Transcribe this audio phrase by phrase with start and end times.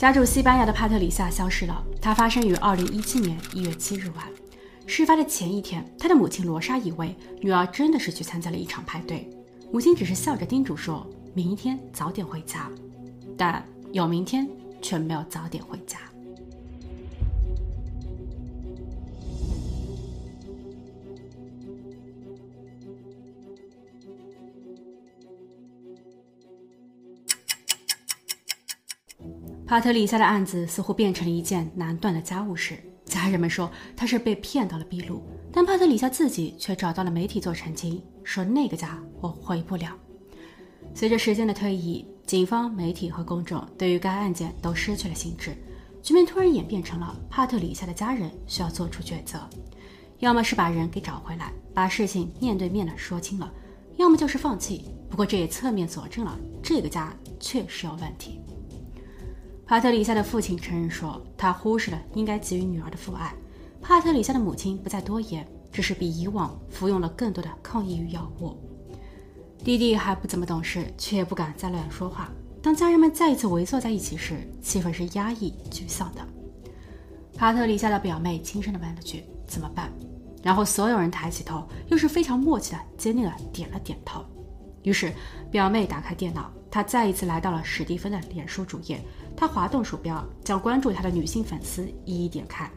[0.00, 1.84] 家住西班牙的帕特里夏消失了。
[2.00, 4.24] 她发生于二零一七年一月七日晚。
[4.86, 9.28] 事发的前一天，她的母亲罗莎以为女儿真的是去参加了一场派对，
[9.70, 12.70] 母亲只是笑着叮嘱说：“明天早点回家。”
[13.36, 14.48] 但有明天，
[14.80, 15.98] 却没有早点回家。
[29.70, 32.76] 帕特里夏的案子似乎变成了一件难断的家务事。
[33.04, 35.22] 家人们说他是被骗到了秘鲁，
[35.52, 39.96] 但帕特里夏自己却找到了媒体做澄清，说那个家我回不了。
[40.92, 45.56] 随着时间的推移，警方、媒体和公众对于该案件都失去了兴致，
[46.02, 49.38] 局面突然演变成了帕特里夏的家人需要做出抉择：
[50.18, 53.48] 要么是把人给找回来，把事情面对面的说清了；
[53.98, 54.86] 要么就是放弃。
[55.08, 58.40] 不过这也侧面佐证了这个家确实有问题。
[59.70, 63.32] 帕特里夏的父亲承认说，他忽视了应该给予女儿的父爱。
[63.80, 68.58] 帕特里夏的母亲不再多言，只是比以往服用了更多的抗抑郁药物。
[69.62, 72.32] 弟弟还不怎么懂事，却也不敢再乱说话。
[72.60, 76.26] 当家人们再一次围坐在一起时，气氛是压抑、沮丧的。
[77.36, 79.88] 帕特里夏的表妹轻声地问了句：“怎么办？”
[80.42, 84.24] 然后所有人抬起头，又是非常默契的、坚定的点了点头。
[84.82, 85.12] 于是，
[85.48, 89.00] 表妹打开电脑，她再一次来到了史蒂芬的脸书主页。
[89.40, 92.70] 他滑动鼠标，将关注他的女性粉丝一一点开。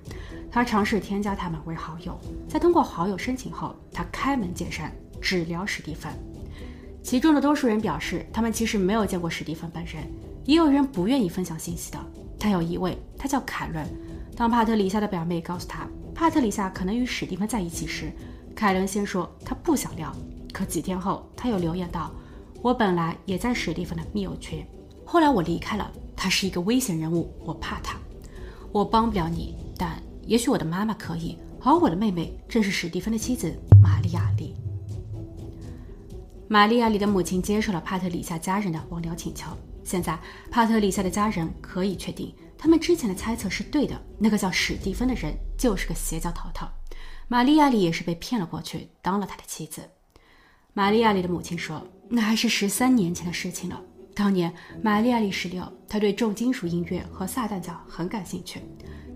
[0.50, 4.90] 他尝试添加他们为好友，在通过好友申请后，他开门见山，
[5.22, 6.10] 只聊史蒂芬。
[7.04, 10.10] 其中的多数人表示，他们其实没有见过史蒂芬本人，
[10.46, 12.00] 也有人不愿意分享信息的。
[12.40, 13.86] 但有一位，他叫凯伦。
[14.34, 18.10] 当帕特里夏的表妹告诉他帕特里夏可能与史蒂芬在一起时，
[18.56, 20.16] 凯伦先说他不想聊。
[20.54, 22.10] 可几天后，他又留言道
[22.64, 24.66] ：“我本来也在史蒂芬的密友群，
[25.04, 25.92] 后来我离开了。”
[26.24, 27.98] 他是一个危险人物，我怕他。
[28.72, 31.38] 我帮不了你，但也许我的妈妈可以。
[31.60, 34.56] 而我的妹妹正是史蒂芬的妻子玛利亚里。
[36.48, 39.50] 玛利亚里的母亲接受了帕特里夏家人的网聊请求。
[39.84, 40.18] 现在，
[40.50, 44.02] 帕特里夏的家人可以确定，他们之前的猜测是对的。
[44.18, 46.66] 那个叫史蒂芬的人就是个邪教头头。
[47.28, 49.82] 玛利亚里也是被骗了过去，当了他的妻子。
[50.72, 53.82] 玛利亚里的母亲说：“那还是十三年前的事情了。”
[54.16, 58.60] 当年，玛丽亚里十六，她对重金属音乐和撒旦教很感兴趣。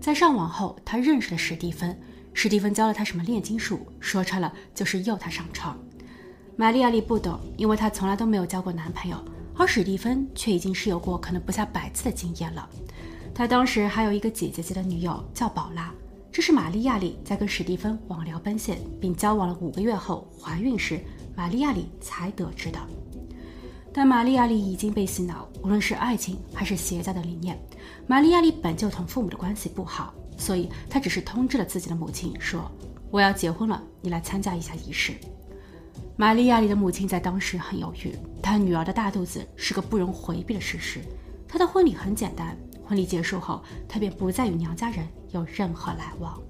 [0.00, 1.98] 在上网后，她认识了史蒂芬。
[2.34, 5.78] 史蒂芬教了她什么炼金术，说穿了就是诱她上床。
[6.56, 9.16] 玛丽亚里不懂，因为她从来都没有交过男朋友，
[9.56, 12.68] 而史蒂芬却已经是有过可能不下百次的经验了。
[13.34, 15.94] 他当时还有一个姐姐级的女友叫宝拉，
[16.32, 21.00] 这是玛丽亚里在跟史蒂芬网聊奔现并交往了五个月后怀孕时，
[21.36, 22.78] 玛丽亚里才得知的。
[23.92, 27.58] 但玛丽亚里已经被洗脑，无论是爱情还是邪教的理念。
[28.06, 32.70] 玛丽亚里本就同父母的关系不好，所以她只是通知了自己的母亲，说
[33.10, 35.14] ：“我要结婚了，你来参加一下仪式。”
[36.16, 41.00] 玛丽亚里的母亲在当时很犹豫，她女儿的大肚子是个不容回避的事实。
[41.48, 46.40] 她的婚礼很简单，婚礼结束后，她便不再与娘家人有任何来往。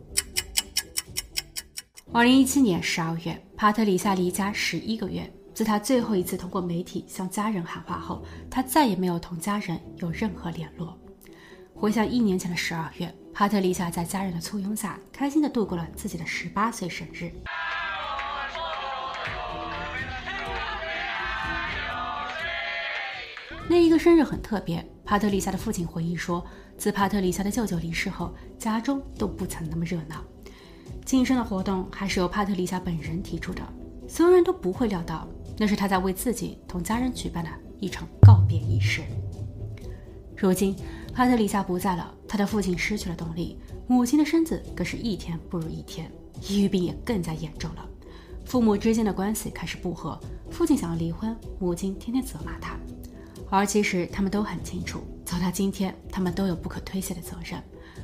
[2.12, 5.30] 二零一七年十二月，帕特里夏离家十一个月。
[5.58, 10.96] 自他最后一次通过媒体向家人喊话后，他再也没有同家人有任何联络。
[11.74, 17.32] 回想一年前的十二月，帕特丽夏在家人的簇拥下，开心地度过了自己的十八岁生日。
[23.68, 24.88] 那一个生日很特别。
[25.04, 30.22] 帕特丽夏的父亲回忆说，自帕特丽夏的舅舅离世后，家中都不曾那么热闹。
[31.04, 33.60] 庆生的活动还是由帕特丽夏本人提出的，
[34.08, 35.26] 所有人都不会料到。
[35.58, 39.02] 那是他在为自己同家人举办的一场告别仪式。
[40.36, 40.76] 如今，
[41.12, 43.58] 帕特里夏不在了，他的父亲失去了动力，
[43.88, 46.10] 母亲的身子更是一天不如一天，
[46.48, 47.84] 抑郁病也更加严重了。
[48.44, 50.18] 父母之间的关系开始不和，
[50.50, 52.76] 父亲想要离婚，母亲天天责骂他。
[53.50, 57.60] 而其实他们都很清楚，走到今天，他们都有不可推卸的责任。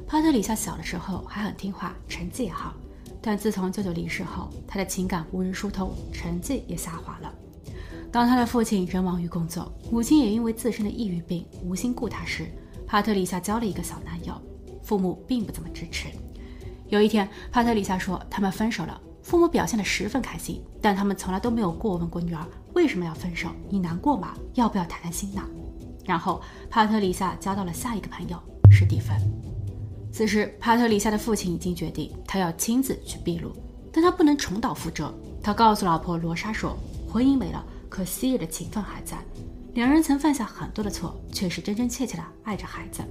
[0.06, 2.75] 帕特里夏小的时候还很听话，成绩也好，
[3.23, 7.33] 但自从舅舅离世后，他的情感无人疏通，成绩也下滑了。
[8.14, 12.46] 当他的父亲仍忙于工作，母亲也因为自身的抑郁病无心顾他时，
[12.87, 14.40] 帕特里夏交了一个小男友，
[14.84, 16.06] 父母并不怎么支持。
[16.87, 24.37] 有一天，帕特里夏说他们分手了，父母表现得十分开心，但他们从来都没有过问过女儿为什么要分手，你难过吗？
[24.55, 25.43] 要不要谈谈心呢？
[26.05, 26.40] 然后，
[26.70, 28.40] 帕特里夏交到了下一个朋友
[28.70, 29.17] 史蒂芬。
[30.12, 33.50] 此时，帕特里夏的父亲已经决定他要亲自去秘鲁，
[33.93, 35.12] 但他不能重蹈覆辙。
[35.43, 36.78] 他告诉老婆罗莎说，
[37.08, 37.67] 婚姻没了。
[37.94, 39.17] 可昔日的情分还在，
[39.75, 43.05] 两人曾犯下很多的错，却是真真切切的爱着孩子。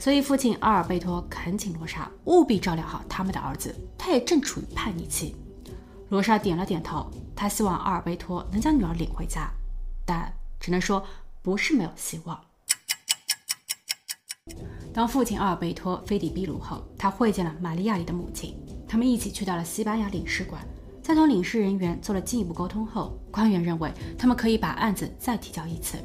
[0.00, 5.36] 所以父亲阿尔贝托恳请罗莎务必照料好他们的儿子，他也正处于叛逆期。
[6.08, 9.48] 罗莎点了点头，她希望阿尔贝托能将女儿领回家，
[10.04, 11.06] 但只能说
[11.40, 12.40] 不是没有希望。
[14.92, 18.56] 当父亲阿尔贝托飞抵秘鲁后，他会见了玛利亚里的母亲。
[18.88, 20.66] 他们一起去到了西班牙领事馆，
[21.10, 25.98] 在同领事人员做了进一步沟通后，官员认为他们可以把案子再提交一次。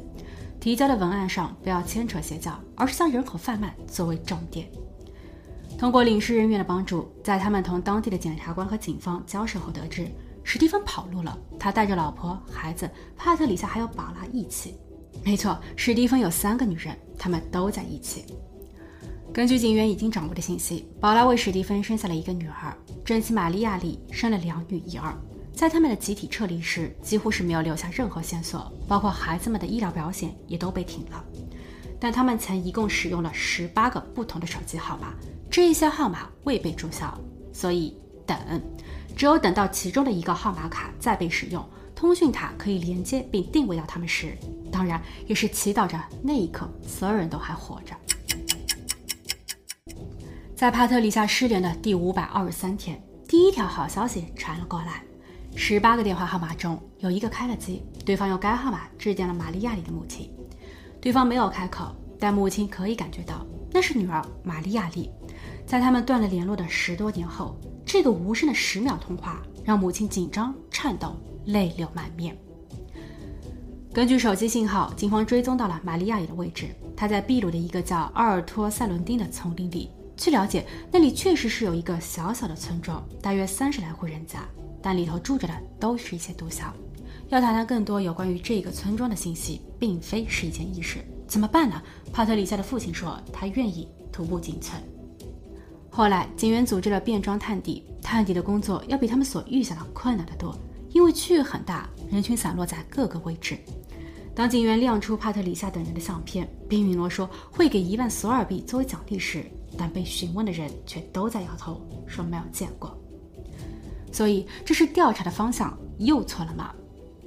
[0.58, 4.68] 提交的文案上不要牵扯邪教，而是将人口贩卖作为重点。
[5.78, 10.08] 通过领事人员的帮助，在他们同当地的检察官和警方交涉后，得知
[10.42, 11.38] 史蒂芬跑路了。
[11.56, 14.74] 他带着老婆、孩子帕特里夏还有宝拉一起。
[15.24, 18.24] 没错，史蒂芬有三个女人，他们都在一起。
[19.32, 22.74] 根据警员已经掌握的信息，宝拉为史蒂芬生下了一个女儿，
[23.04, 25.14] 珍惜玛利亚里生了两女一儿。
[25.52, 31.22] 在他们的集体撤离时，几乎是没有留下任何线索，包括孩子们的医疗保险也都被停了。
[31.98, 35.14] 但他们曾一共使用了十八个不同的手机号码，
[35.50, 37.18] 这一些号码未被注销，
[37.52, 37.96] 所以
[38.26, 38.36] 等，
[39.16, 41.62] 只有等到其中的一个号码卡再被使用，
[41.94, 44.36] 通讯塔可以连接并定位到他们时，
[44.70, 47.94] 当然也是祈祷着那一刻所有人都还活着。
[50.56, 52.98] 在帕特里夏失联的第五百二十三天，
[53.28, 55.02] 第一条好消息传了过来：
[55.54, 60.32] 十八个电话号码中有一个开了机，对方用该号码致电了玛利亚里的母亲。
[60.98, 65.10] 对方没有开口，但母亲可以感觉到那是女儿玛利亚丽。
[65.66, 67.54] 在他们断了联络的十多年后，
[67.84, 71.14] 这个无声的十秒通话让母亲紧张、颤抖、
[71.44, 72.34] 泪流满面。
[73.92, 79.90] 根据手机信号，警方追踪到了玛利亚里的位置，她在秘鲁的一个叫阿尔托塞伦丁的丛林里。
[80.16, 84.40] 据了解，那里确实是有一个小小的村庄，大约三十来户人家，
[84.82, 86.64] 但里头住着的都是一些毒枭。
[87.28, 90.98] 要谈谈更多有关于这个村庄的信息，并非是一件易事。
[91.26, 91.82] 怎么办呢？
[92.12, 94.80] 帕特里夏的父亲说，他愿意徒步进村。
[95.90, 100.56] 后来，警员组织了便装探底，探底的工作要比他们所预想的困难得多，
[100.90, 103.58] 因为区域很大，人群散落在各个位置。
[104.34, 109.44] 当警员亮出帕特里夏等人的相片，并允诺说会给一万索尔币作为奖励时，
[109.76, 112.96] 但被询问的人却都在摇头，说没有见过。
[114.12, 116.72] 所以，这是调查的方向又错了吗？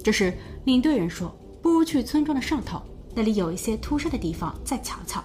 [0.02, 2.82] 这时，领队人说：“不如去村庄的上头，
[3.14, 5.22] 那里有一些突山的地方，再瞧瞧。”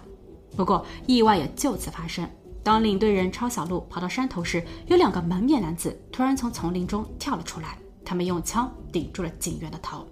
[0.56, 2.30] 不过，意外也就此发生。
[2.62, 10.08] 当领队人抄小路跑到山头时，有两个蒙面男子突然从丛林中跳了出来，他们用枪顶住了警员的头。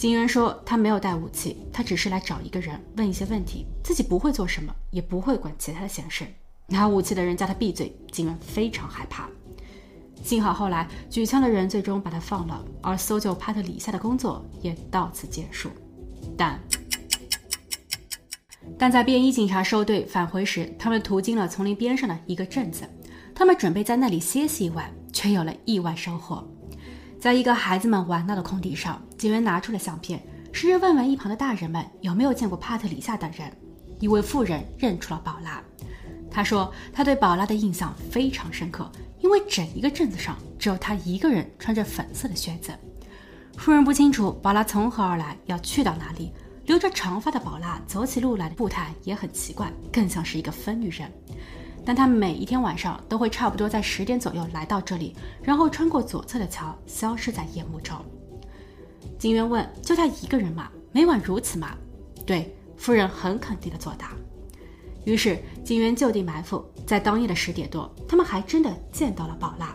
[0.00, 6.26] 警员说：“他没有带武器，他只是来找一个人问一些问题，自己不会做什么，也不会管其他的闲事。”
[6.68, 9.28] 拿武器的人叫他闭嘴，警员非常害怕。
[10.22, 15.68] 幸好后来举枪的人最终把他放了，而搜救帕特里夏的工作也到此结束。
[16.34, 16.58] 但
[18.78, 22.88] 但在便衣警察收队返回时，他们途经了丛林边上的一个镇子，
[23.34, 26.42] 他们准备在那里歇息一晚，却有了意外收获。
[27.20, 30.18] 在一个孩子们玩闹的空地上，警员拿出了相片，
[30.50, 33.54] 试着问问一旁的大人们有没有见过帕特里夏等人。
[33.98, 35.62] 一位妇人认出了宝拉，
[36.30, 38.90] 她说她对宝拉的印象非常深刻。
[39.18, 42.72] 因为整一个镇子上只有她一个人穿着粉色的靴子。
[43.58, 46.32] 夫人不清楚宝拉从何而来，要去到哪里。
[46.64, 51.12] 留着长发的宝拉走起路来的步态也很奇怪，更像是一个疯女人。
[51.84, 58.02] 但她每一天晚上都会差不多在十点左右来到这里，然后穿过左侧的桥，消失在夜幕中。
[59.18, 60.70] 警员问：“就他一个人吗？
[60.92, 61.76] 每晚如此吗？”
[62.26, 64.12] 对，夫人很肯定的作答。
[65.04, 69.74] 于是警员就地埋伏，在当夜的十点多，他们还真的见到了宝拉。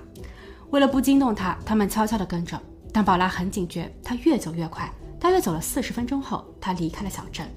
[0.71, 4.91] 为了不惊动他，他们悄悄地跟着，但宝拉很警觉，他越走越快。
[5.19, 7.47] 大约走了四十分钟后，他离开了小镇。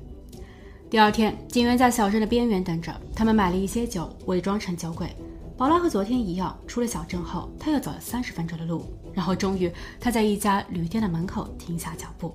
[0.88, 5.14] 第二天，警员在小镇的边缘等着，他们买了一些酒，伪装成酒鬼。
[5.58, 12.32] 宝拉和昨天一样，出了小镇后，他又走了三十分钟的路，然后终于他在一家旅店的门口停下脚步。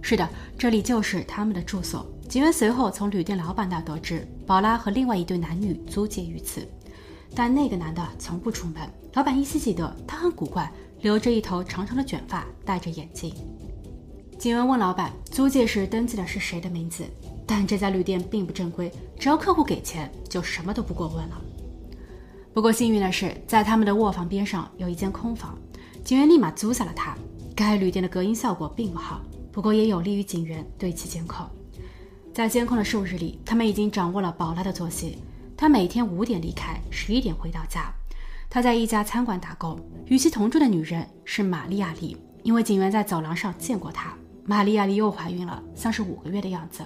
[0.00, 0.26] 是的，
[0.56, 2.10] 这里就是他们的住所。
[2.26, 6.66] 警员随后从旅店老板那得知，宝拉和另外一对男女租借于此，
[7.34, 8.76] 但那个男的从不出门。
[9.12, 13.30] 老板依稀记得他很古怪，留着一头长长的卷发，戴着眼镜。
[14.38, 17.04] 警员问老板，租借时登记的是谁的名字？
[17.46, 21.42] 但这家旅店并不正规，只要客户给钱，就什么都不过问了。
[22.52, 25.56] 不过幸运的是，在他们的卧房边上有一间空房，
[26.02, 27.16] 警员立马租下了它。
[27.54, 29.22] 该旅店的隔音效果并不好。
[29.52, 31.46] 不过也有利于警员对其监控。
[32.32, 35.18] 在监控的数日里，他们已经掌握了宝拉的作息。
[35.56, 37.92] 她每天五点离开，十一点回到家。
[38.48, 39.78] 她在一家餐馆打工。
[40.06, 44.14] 与其同住的女人是玛利亚丽，因为警员在走廊上见过她。
[44.44, 46.84] 玛利亚丽又怀孕了，像是五个月的样子。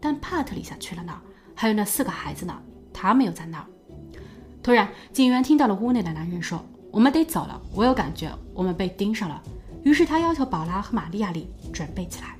[0.00, 1.20] 但帕特里夏去了哪儿？
[1.54, 2.58] 还有那四个孩子呢？
[2.92, 3.66] 他们又在哪儿？
[4.66, 9.40] 突然，警员听到了屋内的男人说：“我们得走了，我有感觉，我们被盯上了。”
[9.84, 12.36] 于是他要求宝拉和玛利亚丽准备起来。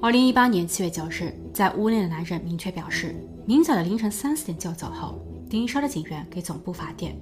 [0.00, 3.14] 二零一八年七月九日，在屋内的男人明确表示，
[3.46, 7.16] 明早的凌晨三四点就走后，盯梢的警员给总部发电。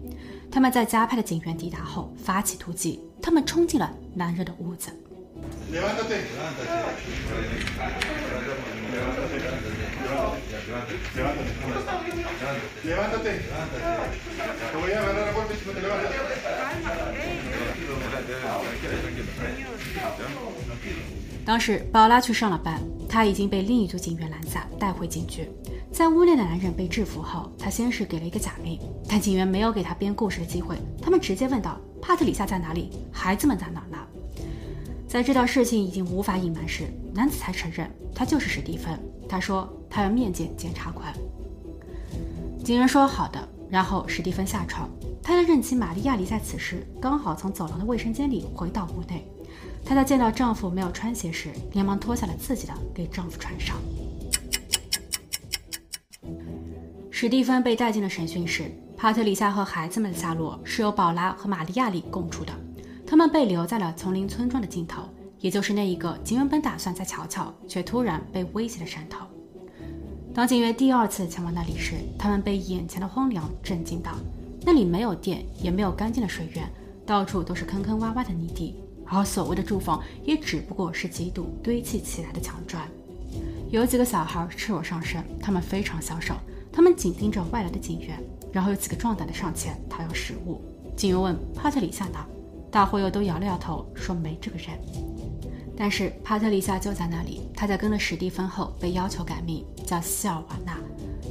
[0.50, 4.91] 他们在加派的警员抵达后发起突击，他们冲进了男人的屋子。
[21.45, 25.49] 当时宝拉去上了班，她已经被另一组警员拦下，带回警局。
[25.92, 28.78] 在屋内的男人被制服后，他先是给了一个假名，
[29.09, 32.90] 但警员没有给他编故事的机会，他们直接问道：“帕特里夏在哪里？
[33.11, 33.97] 孩子们在哪呢？”
[35.09, 36.85] 在知道事情已经无法隐瞒时，
[37.15, 39.00] 男子才承认他就是史蒂芬。
[39.27, 41.12] 他说他要面见检察官。
[42.62, 44.87] 警员说好的，然后史蒂芬下床，
[45.23, 49.27] 他的任妻玛利亚里在此时刚好从走廊的卫生间里回到屋内。
[49.83, 53.77] 她在见到丈夫没有穿鞋时，连忙脱下了自己的给丈夫穿上。
[57.11, 62.53] 史蒂芬被带进了审讯室，帕特里夏和孩子们的下落是由宝拉和玛利亚里供出的。
[63.11, 65.03] 他们被留在了丛林村庄的尽头，
[65.41, 69.25] 也就是那一个警员本打算再瞧瞧，却突然被威胁的山头。
[70.35, 74.12] 当警员第二次前往那里时，他们被眼前的荒凉震惊到。
[74.61, 76.71] 那里没有电，也没有干净的水源，
[77.07, 78.75] 到处都是坑坑洼洼的泥地，
[79.07, 82.87] 而所谓的住房也只不过是几堵堆砌起来的墙砖。
[83.71, 86.35] 有几个小孩赤裸上身，他们非常消瘦，
[86.71, 88.23] 他们紧盯着外来的警员，
[88.53, 90.61] 然后有几个壮胆的上前讨要食物。
[90.95, 92.27] 警员问帕特里夏哪？
[92.71, 94.69] 大伙又都摇了摇头，说没这个人。
[95.77, 100.79] 但是帕特里夏就在那里，他在跟了史蒂芬后被要求改名叫希尔瓦纳。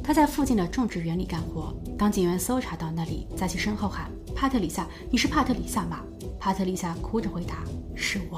[0.03, 1.75] 他在附近的种植园里干活。
[1.97, 6.03] 当警员搜查到那里，在其身后喊：“帕特里夏，你是帕特里夏吗？”
[6.39, 7.63] 帕特里夏哭着回答
[7.93, 8.37] ：“是我。”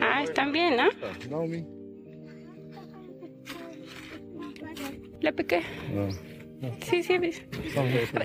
[0.00, 0.88] 啊，están bien, ¿no?
[5.20, 5.62] La pequeña.
[6.80, 7.14] Sí, sí.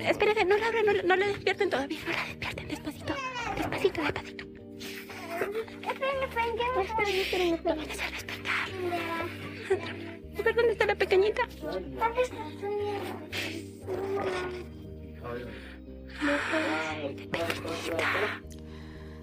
[0.06, 2.77] Espérate, no la abran, no, no la despierten todavía, no la despierten,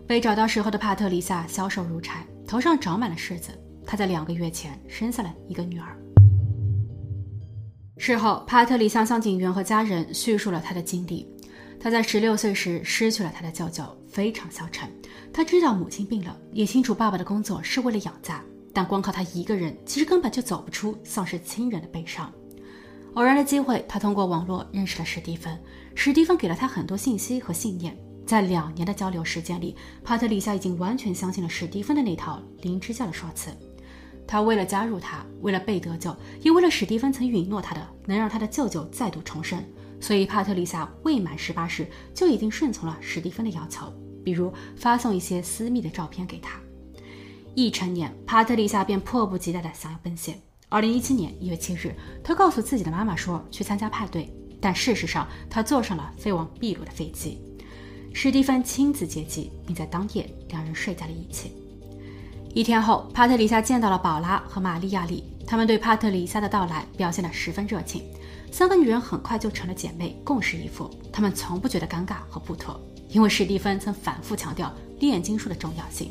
[0.08, 3.52] 被找到时候的帕特里萨消瘦如柴，头上长满了虱子。
[3.86, 5.98] 她在两个月前生下了一个女儿。
[7.98, 11.28] 事后，帕特里萨向警员和家人叙述了她的经历。
[11.86, 14.90] 他在十六岁时失去了他的舅舅，非常消沉。
[15.32, 22.34] 他知道母亲病了，也清楚爸爸的工作是为了养家，但光靠他一个人，其实根本就走不出丧失亲人的悲伤。
[23.14, 25.56] 偶然的机会，他通过网络认识了史蒂芬。
[25.94, 27.96] 史蒂芬给了他很多信息和信念。
[28.26, 33.52] 在两年的交流时间里，帕特里夏已经完全相信了史蒂芬的那套灵芝教的说辞。
[34.26, 39.64] 他为了加入他，为了被得救，也为了史蒂芬曾允诺他的能让他的舅舅再度重生，
[40.00, 43.92] 所以帕特里夏未满十八时就已经顺从了史蒂芬的要求，
[44.24, 46.60] 比如发送一些私密的照片给他。
[47.56, 50.40] 一成年，帕特里夏便迫不及待地想要奔现。
[50.68, 57.40] 二零一七年一月七日，他告诉自己的妈妈说去参加派对，但事实上他坐上了飞往秘鲁的飞机。
[58.14, 61.54] 史蒂芬亲自接机，并在当夜两人睡在了一起。
[62.54, 68.04] 一天后，帕特里夏见到了宝拉和玛利亚丽，他们对帕特里夏的到来表现得十分热情。
[68.58, 70.90] 三个女人很快就成了姐妹，共侍一夫。
[71.12, 76.10] 她们从不觉得尴尬和不妥，因为史蒂芬曾反复强调炼金术的重要性。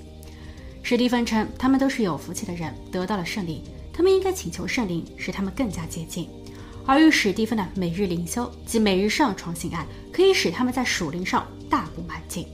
[0.83, 3.63] 史蒂芬称，他们都是有福气的人，得到了圣灵，
[3.95, 6.29] 他们应该请求圣灵使他们更加接近。
[6.85, 12.47] 而与史蒂芬的每日灵修及每日上床性爱，可以使他们在属灵上大步迈进，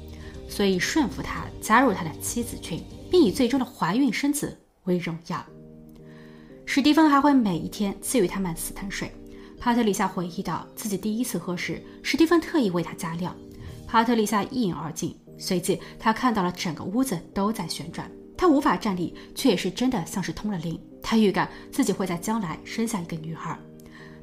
[0.48, 2.80] 所以顺服他，加入他的妻子群。
[3.10, 5.44] 并以最终的怀孕生子为荣耀。
[6.64, 9.12] 史蒂芬还会每一天赐予他们死藤水。
[9.60, 13.36] 帕特里夏回忆到，自己第一次喝时，史蒂芬特意为他加料。
[13.86, 18.10] 帕特里夏一饮而尽，随即他看到了整个屋子都在旋转。
[18.38, 20.80] 他无法站立，却也是真的像是通了灵。
[21.02, 23.54] 他预感自己会在将来生下一个女孩。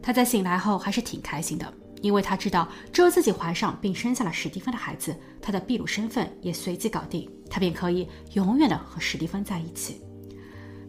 [0.01, 1.71] 他在醒来后还是挺开心的。
[2.01, 10.01] 因为他知道，只有自己怀上并生下了史蒂芬的孩子，他的秘鲁身份也随即搞定，他便可以永远的和史蒂芬在一起。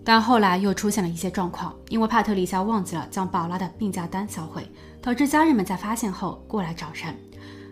[0.08, 4.66] 但后来又出现了一些状况，因为帕特里夏忘记了将宝拉的病假单销毁，
[5.02, 7.14] 导致家人们在发现后过来找人。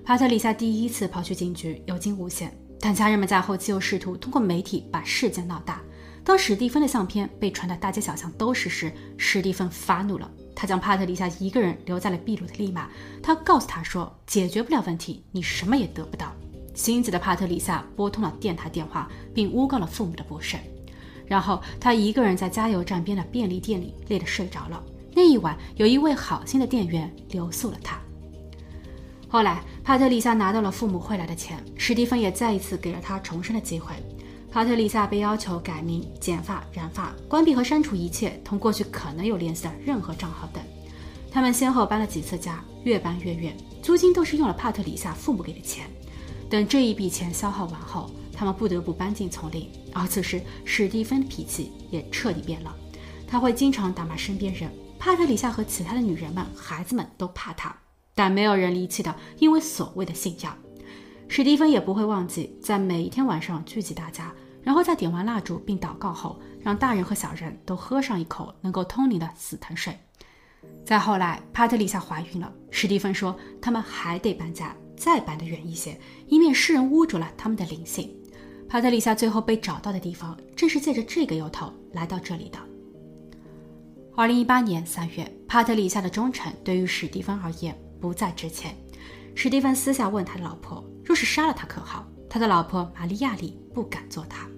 [0.05, 5.81] 帕特里夏第一次跑去警局有惊无险，但家人们在后期又试图通过媒体把事件闹大。
[6.23, 10.31] 当史蒂芬的相片被传得大街小巷都是时，史蒂芬发怒了。
[10.55, 12.91] 他将帕特里夏一个人留在了秘鲁的利马。
[13.23, 16.31] 他告诉他说：“解决不了问题，你什么也得不到。”
[16.77, 20.59] 心急的帕特里夏拨通了电台电话，并诬告了父母的不是。
[21.27, 24.83] 然后他一个人在加油站边的便利店里累得睡着了。
[25.15, 27.99] 那一晚，有一位好心的店员留宿了他。
[29.29, 33.95] 后来，帕特里夏拿到了父母汇来的钱，史蒂芬也再一次给了他重生的机会。
[34.53, 40.63] 帕特里萨被要求改名、剪发、染发、关闭和删除一切同过去可能有联系的任何账号等。
[41.31, 45.87] 他们先后搬了几次家，越搬越远，租金都是用了帕特里萨父母给的钱。
[46.49, 49.71] 等这一笔钱消耗完后，他们不得不搬进丛林。
[49.95, 52.77] 而此时，史蒂芬的脾气也彻底变了，
[53.27, 54.71] 他会经常打骂身边人。
[54.99, 57.75] 帕特里夏和其他的女人们、孩子们都怕他，
[58.15, 60.57] 但没有人离弃的，因为所谓的信仰。
[61.29, 64.33] 史蒂芬也不会忘记，在每一天晚上聚集大家。
[64.63, 69.97] 然后在点完蜡烛并祷告后，让大人和小人都喝上一口能够通灵的死藤水。
[70.85, 78.16] 再后来，帕特里夏怀孕了，史蒂芬说他们还得搬家，再搬得远一些，以免世人污浊了他们的灵性。
[78.69, 82.59] 帕特里夏最后被找到的地方，正是借着这个由头来到这里的。
[84.17, 88.75] 二零一八年三月，帕特里夏的忠诚对于史蒂芬而言不再值钱。
[89.35, 92.07] 史蒂芬私下问他的老婆，若是杀了他可好？
[92.29, 94.49] 他的老婆玛利亚里不敢做他。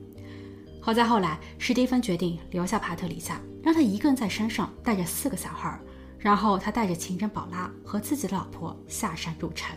[0.81, 5.79] 好在后来，史蒂芬决定留下帕特里夏，让他一个人在山上带着四个小孩。
[6.19, 9.77] 然后他带着情人宝拉和自己的老婆下山入城。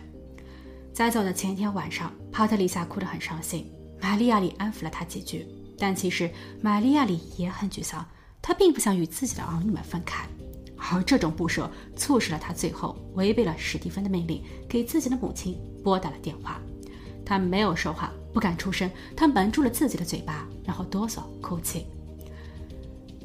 [0.92, 3.72] 在走的前一天晚上，帕特里夏哭得很伤心。
[4.02, 5.46] 玛利亚里安抚了他几句，
[5.78, 6.28] 但其实
[6.60, 8.04] 玛利亚里也很沮丧。
[8.42, 10.26] 他并不想与自己的儿女们分开，
[10.76, 16.60] 而这种不舍促使了他最后违背了史蒂芬的命令，给自己的母亲拨打了电话。
[17.24, 18.12] 他没有说话。
[18.32, 21.84] 不敢出声，他蒙住了自己的嘴巴，然后哆嗦哭泣。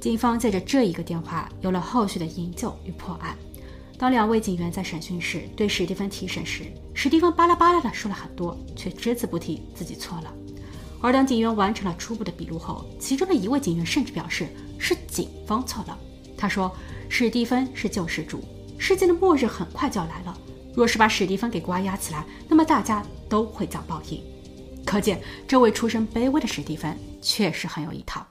[0.01, 3.33] 警方借着这一个电话，有了后续的营救与破案。
[3.97, 10.33] 当两位警员在审讯室对史蒂芬提审时，史蒂芬巴拉巴拉的说了很多，却只字不提自己错了。
[11.01, 15.97] 而当警员完成了初步的笔录后，其中的一位警员甚至表示是警方错了。
[16.37, 16.71] 他说
[17.09, 18.43] ：“史蒂芬是救世主，
[18.77, 20.37] 世界的末日很快就要来了。
[20.75, 24.21] 若是把史蒂芬给关押起来，那么大家都会遭报应。”
[24.85, 28.25] 可见，这位出身卑微的史蒂芬确实很有一套。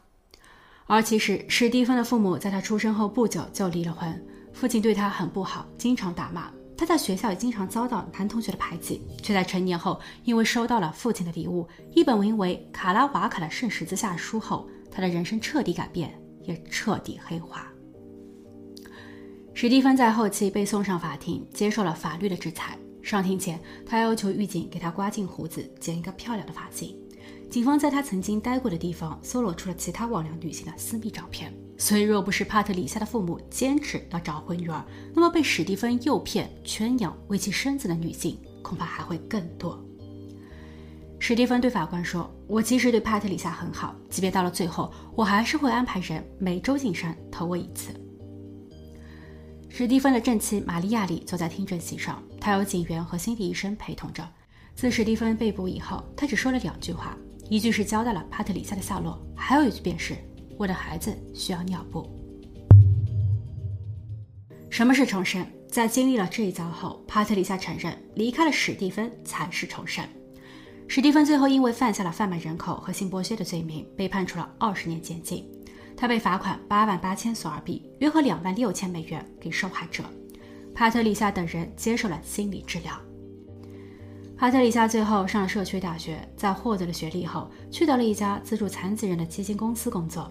[0.87, 6.51] 而其实，史蒂芬的父母在他出生后不久就离了婚，父亲对他很不好，经常打骂。
[6.77, 16.13] 他在学校也经常遭到男同学的排挤，却在成年后，因为收到了父亲的礼物——一本名为《卡拉瓦卡的圣十字架》书后，他的人生彻底改变，
[16.43, 17.67] 也彻底黑化。
[19.55, 22.79] 史蒂芬在后期被送上法庭，接受了法律的制裁。
[23.03, 26.95] 上庭前，他要求狱警给他刮净胡子，剪一个漂亮的发型。
[27.49, 31.55] 警方在他曾经待过的地方搜罗出了其他网聊女性的私密照片。
[31.79, 34.85] 所以，若不是帕特里夏的父母坚持要找回女儿，
[35.15, 39.79] 那么被史蒂芬诱骗圈养为其生子的女性恐怕还会更多。
[41.19, 47.93] 史蒂芬对法官说：“我其实对帕特里夏很好，即便到了最后，我还是会安排人每周进山投喂一次。”
[49.69, 54.27] 史蒂芬的正妻玛利亚里坐在听证席上，她有警员和心理医生陪同着。
[54.75, 57.17] 自史蒂芬被捕以后，他只说了两句话，
[57.49, 60.15] 一句是交代了帕特里夏的下落，还有一句便是
[60.59, 62.09] 我的孩子需要尿布。
[64.71, 65.47] 什么是重生？
[65.69, 70.05] 在经历了这一遭后，帕特里夏承认离开了史蒂芬才是重生。
[70.89, 75.45] 史蒂芬最后因为犯下了贩卖人口和性剥削的罪名，被判处了二十年监禁。
[75.97, 80.05] 他被罚款八万八千索尔币，约合两万六千美元给受害者。
[80.75, 82.93] 帕特里夏等人接受了心理治疗。
[84.37, 90.31] 帕特里夏最后上了社区大学，在获得了学历后，去到了一家资助残疾人的基金公司工作。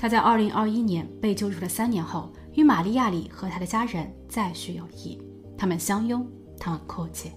[0.00, 5.20] 他在二零二一年被救出了三年后，与玛利亚里和他的家人再续友谊。
[5.58, 6.26] 他们相拥，
[6.58, 7.30] 他们哭泣。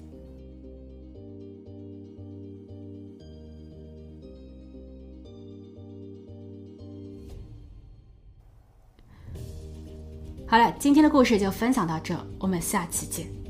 [10.48, 13.43] 好了，今天的故事就分享到这，我们下期见。